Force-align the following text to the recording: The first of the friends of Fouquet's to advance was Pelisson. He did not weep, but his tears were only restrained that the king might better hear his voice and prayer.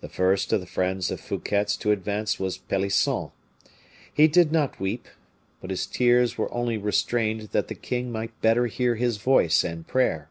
The 0.00 0.08
first 0.08 0.52
of 0.52 0.58
the 0.58 0.66
friends 0.66 1.08
of 1.12 1.20
Fouquet's 1.20 1.76
to 1.76 1.92
advance 1.92 2.40
was 2.40 2.58
Pelisson. 2.58 3.30
He 4.12 4.26
did 4.26 4.50
not 4.50 4.80
weep, 4.80 5.06
but 5.60 5.70
his 5.70 5.86
tears 5.86 6.36
were 6.36 6.52
only 6.52 6.76
restrained 6.78 7.50
that 7.52 7.68
the 7.68 7.76
king 7.76 8.10
might 8.10 8.32
better 8.42 8.66
hear 8.66 8.96
his 8.96 9.18
voice 9.18 9.62
and 9.62 9.86
prayer. 9.86 10.28